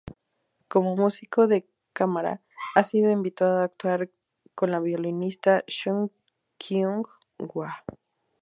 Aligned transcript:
Como 0.71 0.95
músico 1.03 1.41
de 1.45 1.59
cámara, 1.93 2.41
ha 2.73 2.83
sido 2.83 3.11
invitado 3.11 3.59
a 3.59 3.65
actuar 3.65 4.09
con 4.55 4.71
la 4.71 4.79
violinista 4.79 5.63
Chung 5.67 6.09
Kyung-wha. 6.57 7.85